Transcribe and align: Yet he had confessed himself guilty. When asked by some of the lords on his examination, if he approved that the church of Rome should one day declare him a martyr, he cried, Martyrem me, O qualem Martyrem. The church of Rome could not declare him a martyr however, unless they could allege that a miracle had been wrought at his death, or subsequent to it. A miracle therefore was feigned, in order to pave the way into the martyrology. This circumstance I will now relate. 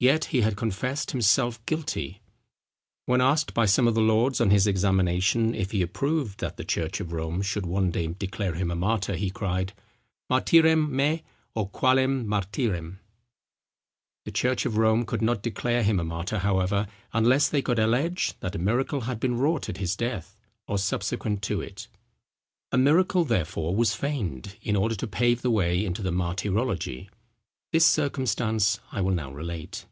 Yet 0.00 0.26
he 0.26 0.42
had 0.42 0.58
confessed 0.58 1.12
himself 1.12 1.64
guilty. 1.64 2.20
When 3.06 3.22
asked 3.22 3.54
by 3.54 3.64
some 3.64 3.88
of 3.88 3.94
the 3.94 4.02
lords 4.02 4.38
on 4.38 4.50
his 4.50 4.66
examination, 4.66 5.54
if 5.54 5.70
he 5.70 5.80
approved 5.80 6.40
that 6.40 6.58
the 6.58 6.64
church 6.64 7.00
of 7.00 7.14
Rome 7.14 7.40
should 7.40 7.64
one 7.64 7.90
day 7.90 8.08
declare 8.08 8.52
him 8.52 8.70
a 8.70 8.74
martyr, 8.76 9.16
he 9.16 9.30
cried, 9.30 9.72
Martyrem 10.30 10.90
me, 10.94 11.22
O 11.56 11.64
qualem 11.66 12.26
Martyrem. 12.26 12.98
The 14.26 14.30
church 14.30 14.66
of 14.66 14.76
Rome 14.76 15.06
could 15.06 15.22
not 15.22 15.42
declare 15.42 15.82
him 15.82 15.98
a 15.98 16.04
martyr 16.04 16.40
however, 16.40 16.86
unless 17.14 17.48
they 17.48 17.62
could 17.62 17.78
allege 17.78 18.34
that 18.40 18.54
a 18.54 18.58
miracle 18.58 19.02
had 19.02 19.18
been 19.18 19.38
wrought 19.38 19.70
at 19.70 19.78
his 19.78 19.96
death, 19.96 20.36
or 20.68 20.76
subsequent 20.76 21.40
to 21.44 21.62
it. 21.62 21.88
A 22.72 22.76
miracle 22.76 23.24
therefore 23.24 23.74
was 23.74 23.94
feigned, 23.94 24.58
in 24.60 24.76
order 24.76 24.96
to 24.96 25.06
pave 25.06 25.40
the 25.40 25.50
way 25.50 25.82
into 25.82 26.02
the 26.02 26.12
martyrology. 26.12 27.08
This 27.72 27.86
circumstance 27.86 28.78
I 28.92 29.00
will 29.00 29.14
now 29.14 29.32
relate. 29.32 29.86